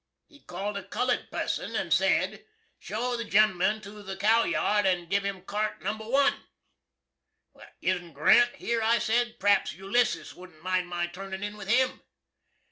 [0.25, 2.43] He called a cullud purson, and said,
[2.79, 6.33] "Show the gen'lman to the cowyard, and giv' him cart number 1."
[7.81, 9.39] "Isn't Grant here?" I said.
[9.39, 12.01] "Perhaps Ulyssis wouldn't mind my turnin' in with him."